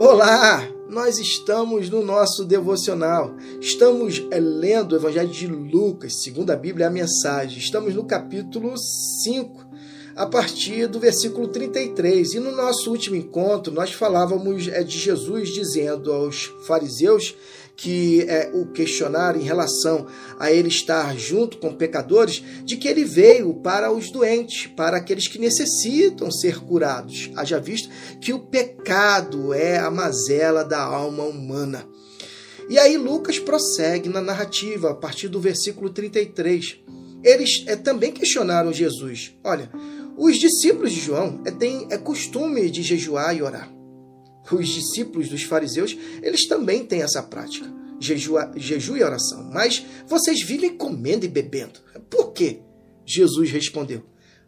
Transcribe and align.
Olá! 0.00 0.62
Nós 0.88 1.18
estamos 1.18 1.90
no 1.90 2.04
nosso 2.04 2.44
devocional. 2.44 3.34
Estamos 3.60 4.24
é, 4.30 4.38
lendo 4.38 4.92
o 4.92 4.96
Evangelho 4.96 5.28
de 5.28 5.48
Lucas, 5.48 6.22
segundo 6.22 6.52
a 6.52 6.56
Bíblia, 6.56 6.86
a 6.86 6.90
mensagem. 6.90 7.58
Estamos 7.58 7.96
no 7.96 8.04
capítulo 8.04 8.78
5, 8.78 9.66
a 10.18 10.26
partir 10.26 10.88
do 10.88 10.98
versículo 10.98 11.46
33. 11.46 12.34
E 12.34 12.40
no 12.40 12.50
nosso 12.50 12.90
último 12.90 13.14
encontro, 13.14 13.72
nós 13.72 13.92
falávamos 13.92 14.66
é, 14.66 14.82
de 14.82 14.98
Jesus 14.98 15.50
dizendo 15.50 16.12
aos 16.12 16.52
fariseus 16.66 17.36
que 17.76 18.22
é, 18.22 18.50
o 18.52 18.66
questionaram 18.66 19.40
em 19.40 19.44
relação 19.44 20.08
a 20.36 20.50
ele 20.50 20.66
estar 20.66 21.16
junto 21.16 21.58
com 21.58 21.72
pecadores, 21.72 22.42
de 22.64 22.76
que 22.76 22.88
ele 22.88 23.04
veio 23.04 23.54
para 23.54 23.92
os 23.92 24.10
doentes, 24.10 24.66
para 24.66 24.96
aqueles 24.96 25.28
que 25.28 25.38
necessitam 25.38 26.28
ser 26.28 26.58
curados. 26.58 27.30
Haja 27.36 27.60
visto 27.60 27.88
que 28.20 28.32
o 28.32 28.40
pecado 28.40 29.54
é 29.54 29.78
a 29.78 29.88
mazela 29.88 30.64
da 30.64 30.82
alma 30.82 31.22
humana. 31.22 31.86
E 32.68 32.76
aí 32.76 32.96
Lucas 32.96 33.38
prossegue 33.38 34.08
na 34.08 34.20
narrativa, 34.20 34.90
a 34.90 34.94
partir 34.94 35.28
do 35.28 35.40
versículo 35.40 35.90
33. 35.90 36.80
Eles 37.22 37.62
é, 37.68 37.76
também 37.76 38.10
questionaram 38.10 38.72
Jesus. 38.72 39.36
Olha, 39.44 39.70
os 40.18 40.36
discípulos 40.36 40.92
de 40.92 41.00
João 41.00 41.40
é, 41.46 41.50
têm 41.50 41.86
é 41.90 41.96
costume 41.96 42.68
de 42.68 42.82
jejuar 42.82 43.34
e 43.34 43.42
orar 43.42 43.78
os 44.54 44.68
discípulos 44.68 45.28
dos 45.28 45.42
fariseus, 45.42 45.96
eles 46.22 46.46
também 46.46 46.84
têm 46.84 47.02
essa 47.02 47.22
prática, 47.22 47.66
jejua, 48.00 48.50
jejum 48.56 48.96
e 48.96 49.02
oração. 49.02 49.42
Mas 49.52 49.84
vocês 50.06 50.42
vivem 50.42 50.76
comendo 50.76 51.24
e 51.24 51.28
bebendo. 51.28 51.80
Por 52.08 52.32
quê? 52.32 52.60
Jesus 53.04 53.50
respondeu: 53.50 54.02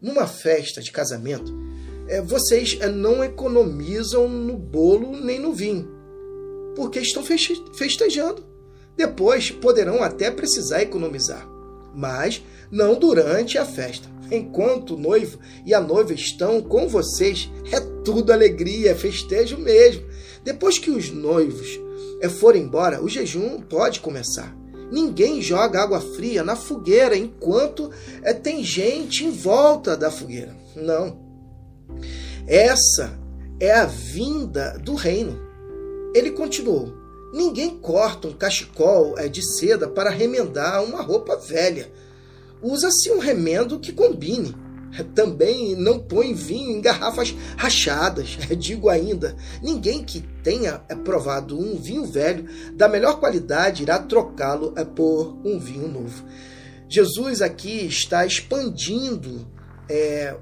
Numa 0.00 0.26
festa 0.26 0.80
de 0.80 0.90
casamento, 0.90 1.52
é, 2.08 2.20
vocês 2.20 2.76
é, 2.80 2.88
não 2.88 3.22
economizam 3.22 4.28
no 4.28 4.56
bolo 4.56 5.16
nem 5.16 5.38
no 5.38 5.52
vinho, 5.52 5.88
porque 6.74 7.00
estão 7.00 7.22
festejando. 7.22 8.44
Depois 8.96 9.50
poderão 9.50 10.02
até 10.02 10.30
precisar 10.30 10.82
economizar, 10.82 11.46
mas 11.96 12.44
não 12.70 12.94
durante 12.94 13.58
a 13.58 13.64
festa 13.64 14.14
enquanto 14.30 14.94
o 14.94 14.98
noivo 14.98 15.38
e 15.64 15.74
a 15.74 15.80
noiva 15.80 16.12
estão 16.12 16.60
com 16.60 16.88
vocês, 16.88 17.50
é 17.70 17.80
tudo 18.04 18.32
alegria, 18.32 18.90
é 18.90 18.94
festejo 18.94 19.58
mesmo. 19.58 20.04
Depois 20.44 20.78
que 20.78 20.90
os 20.90 21.10
noivos 21.10 21.78
eh, 22.20 22.28
forem 22.28 22.62
embora, 22.62 23.02
o 23.02 23.08
jejum 23.08 23.60
pode 23.60 24.00
começar. 24.00 24.56
Ninguém 24.90 25.42
joga 25.42 25.82
água 25.82 26.00
fria 26.00 26.44
na 26.44 26.54
fogueira 26.54 27.16
enquanto 27.16 27.90
é, 28.22 28.32
tem 28.32 28.62
gente 28.62 29.24
em 29.24 29.30
volta 29.30 29.96
da 29.96 30.10
fogueira. 30.10 30.56
Não. 30.76 31.18
Essa 32.46 33.18
é 33.58 33.72
a 33.72 33.84
vinda 33.84 34.78
do 34.78 34.94
reino. 34.94 35.40
Ele 36.14 36.30
continuou: 36.30 36.94
Ninguém 37.32 37.78
corta 37.78 38.28
um 38.28 38.32
cachecol 38.32 39.18
é, 39.18 39.28
de 39.28 39.42
seda 39.42 39.88
para 39.88 40.10
remendar 40.10 40.82
uma 40.82 41.02
roupa 41.02 41.36
velha 41.36 41.90
usa-se 42.62 43.10
um 43.10 43.18
remendo 43.18 43.78
que 43.78 43.92
combine. 43.92 44.54
Também 45.14 45.74
não 45.76 45.98
põe 45.98 46.32
vinho 46.32 46.70
em 46.70 46.80
garrafas 46.80 47.34
rachadas. 47.56 48.38
Digo 48.58 48.88
ainda, 48.88 49.36
ninguém 49.62 50.02
que 50.02 50.22
tenha 50.42 50.78
provado 51.04 51.58
um 51.58 51.76
vinho 51.76 52.06
velho 52.06 52.46
da 52.74 52.88
melhor 52.88 53.20
qualidade 53.20 53.82
irá 53.82 53.98
trocá-lo 53.98 54.72
por 54.94 55.36
um 55.44 55.58
vinho 55.58 55.88
novo. 55.88 56.24
Jesus 56.88 57.42
aqui 57.42 57.86
está 57.86 58.24
expandindo 58.24 59.46
é, 59.88 60.36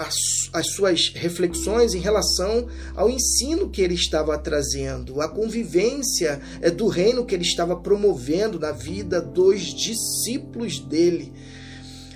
as, 0.00 0.48
as, 0.52 0.70
suas 0.72 1.12
reflexões 1.14 1.94
em 1.94 1.98
relação 1.98 2.66
ao 2.94 3.10
ensino 3.10 3.68
que 3.68 3.82
ele 3.82 3.94
estava 3.94 4.36
trazendo, 4.38 5.20
a 5.20 5.28
convivência 5.28 6.40
é, 6.60 6.70
do 6.70 6.88
reino 6.88 7.24
que 7.24 7.34
ele 7.34 7.44
estava 7.44 7.76
promovendo 7.76 8.58
na 8.58 8.72
vida 8.72 9.20
dos 9.20 9.74
discípulos 9.74 10.78
dele. 10.78 11.32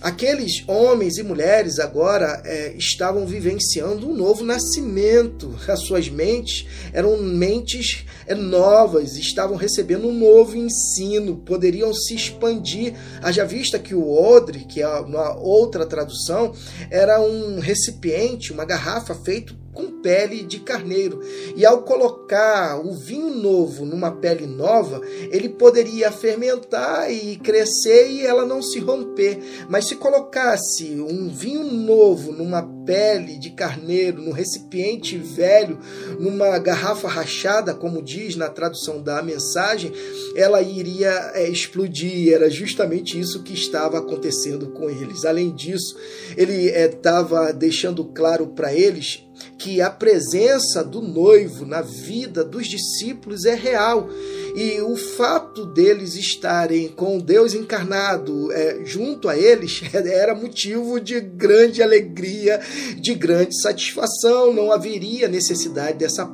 Aqueles 0.00 0.64
homens 0.66 1.18
e 1.18 1.22
mulheres 1.22 1.78
agora 1.78 2.40
é, 2.46 2.72
estavam 2.72 3.26
vivenciando 3.26 4.08
um 4.08 4.14
novo 4.14 4.42
nascimento. 4.42 5.54
As 5.68 5.80
suas 5.80 6.08
mentes 6.08 6.66
eram 6.90 7.18
mentes 7.18 8.06
é, 8.26 8.34
novas, 8.34 9.16
estavam 9.16 9.56
recebendo 9.56 10.08
um 10.08 10.18
novo 10.18 10.56
ensino, 10.56 11.36
poderiam 11.36 11.92
se 11.92 12.14
expandir. 12.14 12.94
Haja 13.20 13.44
vista 13.44 13.78
que 13.78 13.94
o 13.94 14.10
odre, 14.10 14.60
que 14.60 14.80
é 14.80 14.88
uma 14.88 15.36
outra 15.36 15.84
tradução, 15.84 16.54
era 16.90 17.20
um 17.20 17.60
recipiente, 17.60 18.52
uma 18.54 18.64
garrafa 18.64 19.14
feito 19.14 19.54
com 19.72 20.00
pele 20.00 20.42
de 20.42 20.60
carneiro. 20.60 21.20
E 21.54 21.64
ao 21.64 21.82
colocar 21.82 22.78
o 22.84 22.92
vinho 22.94 23.30
novo 23.34 23.84
numa 23.84 24.10
pele 24.10 24.46
nova, 24.46 25.00
ele 25.30 25.48
poderia 25.48 26.10
fermentar 26.10 27.10
e 27.10 27.36
crescer 27.36 28.10
e 28.10 28.26
ela 28.26 28.44
não 28.44 28.62
se 28.62 28.78
romper. 28.78 29.38
Mas 29.68 29.88
se 29.88 29.96
colocasse 29.96 31.00
um 31.00 31.28
vinho 31.28 31.64
novo 31.64 32.32
numa 32.32 32.62
pele 32.84 33.38
de 33.38 33.50
carneiro, 33.50 34.22
num 34.22 34.32
recipiente 34.32 35.16
velho, 35.16 35.78
numa 36.18 36.58
garrafa 36.58 37.08
rachada, 37.08 37.74
como 37.74 38.02
diz 38.02 38.36
na 38.36 38.48
tradução 38.48 39.02
da 39.02 39.22
mensagem, 39.22 39.92
ela 40.34 40.60
iria 40.60 41.32
é, 41.34 41.48
explodir. 41.48 42.32
Era 42.32 42.50
justamente 42.50 43.18
isso 43.18 43.42
que 43.42 43.54
estava 43.54 43.98
acontecendo 43.98 44.68
com 44.70 44.88
eles. 44.88 45.24
Além 45.24 45.54
disso, 45.54 45.96
ele 46.36 46.66
estava 46.70 47.50
é, 47.50 47.52
deixando 47.52 48.04
claro 48.04 48.48
para 48.48 48.72
eles 48.74 49.24
que 49.58 49.80
a 49.80 49.90
presença 49.90 50.82
do 50.82 51.00
noivo 51.00 51.66
na 51.66 51.82
vida 51.82 52.44
dos 52.44 52.66
discípulos 52.66 53.44
é 53.44 53.54
real. 53.54 54.08
E 54.56 54.80
o 54.80 54.96
fato 54.96 55.64
deles 55.64 56.14
estarem 56.16 56.88
com 56.88 57.18
Deus 57.18 57.54
encarnado 57.54 58.50
é, 58.52 58.80
junto 58.84 59.28
a 59.28 59.38
eles 59.38 59.80
era 59.94 60.34
motivo 60.34 60.98
de 61.00 61.20
grande 61.20 61.82
alegria, 61.82 62.60
de 62.96 63.14
grande 63.14 63.60
satisfação. 63.60 64.52
Não 64.52 64.72
haveria 64.72 65.28
necessidade 65.28 65.98
dessa 65.98 66.26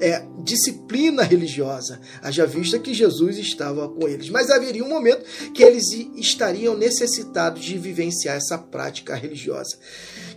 é, 0.00 0.24
disciplina 0.42 1.22
religiosa, 1.22 2.00
haja 2.22 2.46
vista 2.46 2.78
que 2.78 2.92
Jesus 2.92 3.38
estava 3.38 3.88
com 3.88 4.08
eles. 4.08 4.28
Mas 4.28 4.50
haveria 4.50 4.84
um 4.84 4.88
momento 4.88 5.24
que 5.52 5.62
eles 5.62 5.92
estariam 6.16 6.76
necessitados 6.76 7.64
de 7.64 7.78
vivenciar 7.78 8.36
essa 8.36 8.58
prática 8.58 9.14
religiosa. 9.14 9.76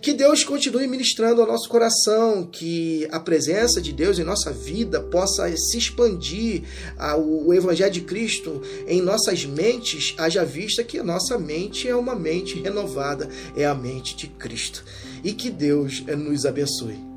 Que 0.00 0.12
Deus 0.12 0.44
continue 0.44 0.86
ministrando 0.86 1.40
ao 1.40 1.46
nosso 1.46 1.68
coração, 1.68 2.46
que 2.46 3.06
a 3.10 3.18
presença 3.18 3.80
de 3.80 3.92
Deus 3.92 4.18
em 4.18 4.24
nossa 4.24 4.52
vida 4.52 5.00
possa 5.00 5.54
se 5.56 5.76
expandir, 5.76 6.62
o 7.18 7.52
Evangelho 7.52 7.92
de 7.92 8.00
Cristo 8.02 8.62
em 8.86 9.02
nossas 9.02 9.44
mentes, 9.44 10.14
haja 10.16 10.44
vista 10.44 10.84
que 10.84 10.98
a 10.98 11.04
nossa 11.04 11.38
mente 11.38 11.88
é 11.88 11.96
uma 11.96 12.14
mente 12.14 12.60
renovada, 12.60 13.28
é 13.56 13.66
a 13.66 13.74
mente 13.74 14.16
de 14.16 14.28
Cristo. 14.28 14.84
E 15.24 15.32
que 15.32 15.50
Deus 15.50 16.00
nos 16.06 16.46
abençoe. 16.46 17.07